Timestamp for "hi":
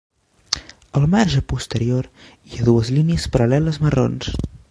2.23-2.57